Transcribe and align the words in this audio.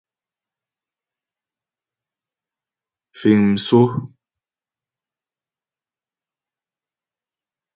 Fíŋ 3.19 3.41
msó. 3.53 3.79